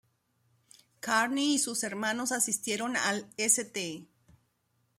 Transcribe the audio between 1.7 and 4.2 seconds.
hermanos asistieron al St.